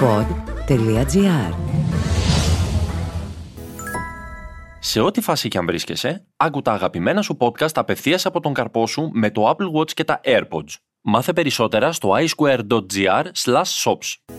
[0.00, 1.54] pod.gr
[4.78, 8.86] Σε ό,τι φάση και αν βρίσκεσαι, άκου τα αγαπημένα σου podcast απευθείας από τον καρπό
[8.86, 10.74] σου με το Apple Watch και τα AirPods.
[11.00, 13.24] Μάθε περισσότερα στο iSquare.gr
[13.84, 14.34] shops.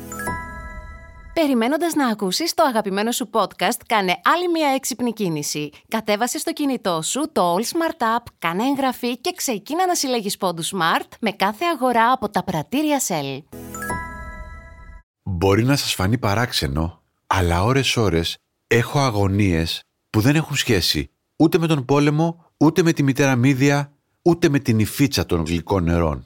[1.34, 5.70] Περιμένοντας να ακούσεις το αγαπημένο σου podcast, κάνε άλλη μια έξυπνη κίνηση.
[5.88, 10.73] Κατέβασε στο κινητό σου το All Smart App, κάνε εγγραφή και ξεκίνα να συλλέγεις πόντους
[10.76, 13.69] Smart με κάθε αγορά από τα πρατήρια Shell.
[15.40, 18.38] Μπορεί να σας φανεί παράξενο, αλλά ώρες-ώρες
[18.68, 23.94] έχω αγωνίες που δεν έχουν σχέση ούτε με τον πόλεμο, ούτε με τη μητέρα μύδια,
[24.22, 26.22] ούτε με την υφίτσα των γλυκών νερών.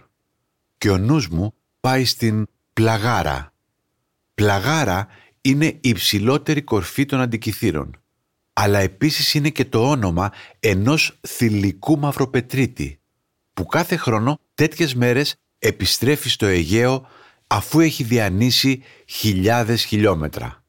[0.77, 3.53] Και ο νους μου πάει στην πλαγάρα.
[4.35, 5.07] Πλαγάρα
[5.41, 8.01] είναι η υψηλότερη κορφή των αντικειθήρων.
[8.53, 12.99] Αλλά επίσης είναι και το όνομα ενός θηλυκού μαυροπετρίτη,
[13.53, 17.07] που κάθε χρόνο τέτοιες μέρες επιστρέφει στο Αιγαίο
[17.53, 20.63] αφού έχει διανύσει χιλιάδες χιλιόμετρα.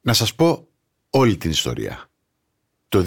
[0.00, 0.68] Να σας πω
[1.10, 2.10] όλη την ιστορία.
[2.88, 3.04] Το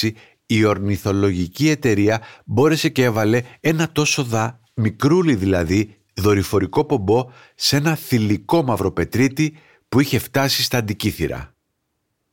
[0.00, 0.10] 2016
[0.46, 7.94] η ορνηθολογική εταιρεία μπόρεσε και έβαλε ένα τόσο δα, μικρούλι δηλαδή, δορυφορικό πομπό σε ένα
[7.94, 9.56] θηλυκό μαυροπετρίτη
[9.88, 11.54] που είχε φτάσει στα αντικήθυρα.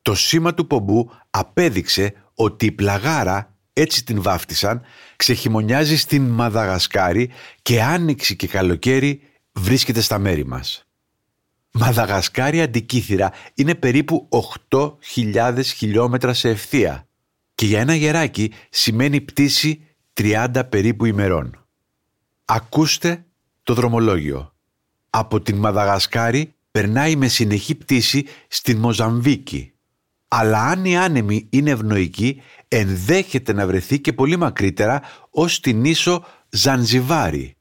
[0.02, 4.82] Το σήμα του πομπού απέδειξε ότι η πλαγάρα, έτσι την βάφτισαν,
[5.16, 7.30] ξεχειμονιάζει στην Μαδαγασκάρη
[7.62, 9.22] και άνοιξη και καλοκαίρι
[9.52, 10.86] βρίσκεται στα μέρη μας.
[11.72, 14.30] Μαδαγασκάρη αντικήθυρα είναι περίπου
[14.70, 17.08] 8.000 χιλιόμετρα σε ευθεία
[17.56, 21.66] και για ένα γεράκι σημαίνει πτήση 30 περίπου ημερών.
[22.46, 23.26] Ακούστε
[23.64, 24.54] το δρομολόγιο.
[25.10, 29.74] Από την Μαδαγασκάρη περνάει με συνεχή πτήση στην Μοζαμβίκη.
[30.28, 36.26] Αλλά αν η άνεμη είναι ευνοϊκή, ενδέχεται να βρεθεί και πολύ μακρύτερα ως την ίσο
[36.50, 37.56] Ζανζιβάρη.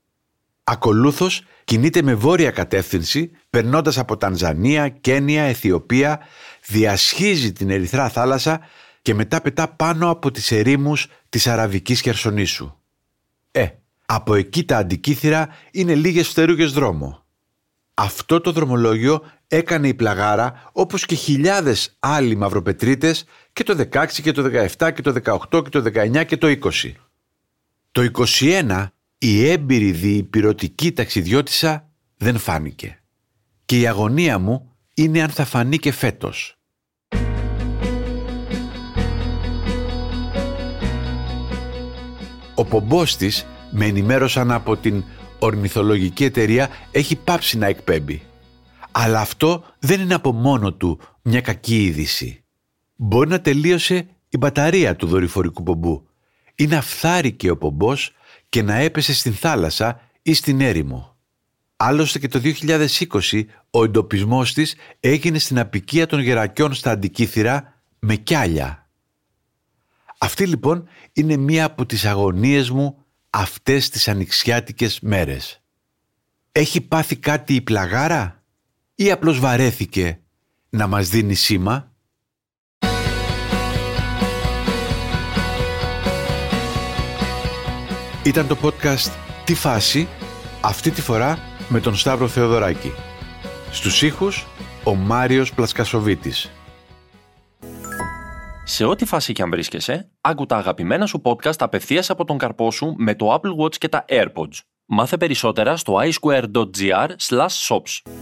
[0.64, 6.20] Ακολούθως κινείται με βόρεια κατεύθυνση, περνώντας από Τανζανία, Κένια, Αιθιοπία,
[6.66, 8.60] διασχίζει την Ερυθρά θάλασσα
[9.02, 12.74] και μετά πετά πάνω από τις ερήμους της Αραβικής Χερσονήσου.
[13.50, 13.66] Ε,
[14.06, 17.24] από εκεί τα αντικήθυρα είναι λίγες φτερούγες δρόμο.
[17.94, 24.32] Αυτό το δρομολόγιο έκανε η πλαγάρα όπως και χιλιάδες άλλοι μαυροπετρίτες και το 16 και
[24.32, 25.14] το 17 και το
[25.50, 26.92] 18 και το 19 και το 20.
[27.92, 28.10] Το
[28.40, 28.86] 21
[29.22, 33.02] η έμπειρη διυπηρωτική ταξιδιώτησα δεν φάνηκε.
[33.64, 36.58] Και η αγωνία μου είναι αν θα φανεί και φέτος.
[42.54, 45.04] Ο πομπός της, με ενημέρωσαν από την
[45.38, 48.22] ορνηθολογική εταιρεία, έχει πάψει να εκπέμπει.
[48.90, 52.44] Αλλά αυτό δεν είναι από μόνο του μια κακή είδηση.
[52.96, 56.06] Μπορεί να τελείωσε η μπαταρία του δορυφορικού πομπού
[56.54, 58.14] ή να φθάρηκε ο πομπός
[58.50, 61.16] και να έπεσε στην θάλασσα ή στην έρημο.
[61.76, 68.14] Άλλωστε και το 2020 ο εντοπισμός της έγινε στην απικία των γερακιών στα Αντικήθυρα με
[68.14, 68.88] κιάλια.
[70.18, 75.62] Αυτή λοιπόν είναι μία από τις αγωνίες μου αυτές τις ανοιξιάτικες μέρες.
[76.52, 78.42] Έχει πάθει κάτι η πλαγάρα
[78.94, 80.20] ή απλώς βαρέθηκε
[80.70, 81.89] να μας δίνει σήμα;
[88.24, 89.10] Ήταν το podcast
[89.44, 90.08] «Τι φάση»
[90.60, 91.38] αυτή τη φορά
[91.68, 92.92] με τον Σταύρο Θεοδωράκη.
[93.72, 94.46] Στους ήχους
[94.84, 96.50] ο Μάριος Πλασκασοβίτης.
[98.64, 102.70] Σε ό,τι φάση και αν βρίσκεσαι, άκου τα αγαπημένα σου podcast απευθείας από τον καρπό
[102.70, 104.58] σου με το Apple Watch και τα AirPods.
[104.86, 107.08] Μάθε περισσότερα στο iSquare.gr
[107.68, 108.12] shops.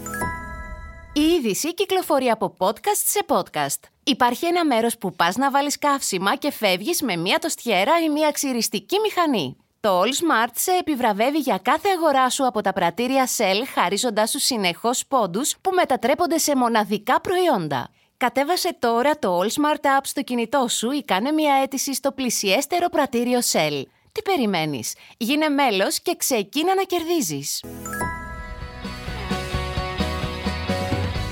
[1.12, 3.88] Η είδηση κυκλοφορεί από podcast σε podcast.
[4.04, 8.30] Υπάρχει ένα μέρος που πας να βάλεις καύσιμα και φεύγεις με μία τοστιέρα ή μία
[8.30, 9.56] ξυριστική μηχανή.
[9.81, 14.39] Το All Smart σε επιβραβεύει για κάθε αγορά σου από τα πρατήρια Shell, χαρίζοντάς σου
[14.39, 17.89] συνεχώς πόντους που μετατρέπονται σε μοναδικά προϊόντα.
[18.16, 22.89] Κατέβασε τώρα το All Smart App στο κινητό σου ή κάνε μια αίτηση στο πλησιέστερο
[22.89, 23.83] πρατήριο Shell.
[24.12, 27.65] Τι περιμένεις; Γίνε μέλος και ξεκίνα να κερδίζεις.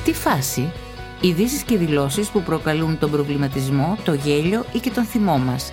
[0.04, 0.72] Τι φάση;
[1.20, 5.72] Ειδήσεις και δηλώσεις που προκαλούν τον προβληματισμό, το γέλιο ή και τον θυμό μας.